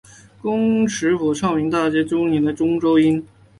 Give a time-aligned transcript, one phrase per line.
[0.41, 3.23] 工尺谱的唱名大致上接近过去的中州音。